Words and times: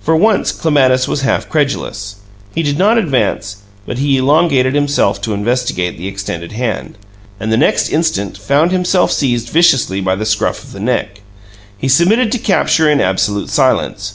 For 0.00 0.16
once 0.16 0.50
Clematis 0.50 1.06
was 1.06 1.20
half 1.20 1.48
credulous. 1.48 2.16
He 2.52 2.64
did 2.64 2.78
not 2.78 2.98
advance, 2.98 3.58
but 3.86 3.98
he 3.98 4.16
elongated 4.16 4.74
himself 4.74 5.20
to 5.22 5.32
investigate 5.34 5.96
the 5.96 6.08
extended 6.08 6.50
hand, 6.50 6.98
and 7.38 7.52
the 7.52 7.56
next 7.56 7.88
instant 7.90 8.36
found 8.36 8.72
himself 8.72 9.12
seized 9.12 9.50
viciously 9.50 10.00
by 10.00 10.16
the 10.16 10.26
scruff 10.26 10.64
of 10.64 10.72
the 10.72 10.80
neck. 10.80 11.20
He 11.78 11.86
submitted 11.86 12.32
to 12.32 12.38
capture 12.38 12.90
in 12.90 13.00
absolute 13.00 13.48
silence. 13.48 14.14